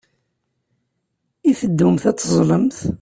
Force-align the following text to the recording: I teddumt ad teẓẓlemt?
I 1.49 1.51
teddumt 1.59 2.03
ad 2.09 2.17
teẓẓlemt? 2.17 2.79